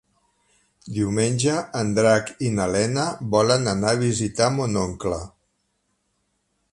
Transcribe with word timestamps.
Diumenge 0.93 1.57
en 1.81 1.91
Drac 1.99 2.31
i 2.47 2.49
na 2.55 2.67
Lena 2.77 3.05
volen 3.35 3.71
anar 3.77 3.91
a 3.97 4.01
visitar 4.07 4.51
mon 4.57 4.83
oncle. 4.87 5.21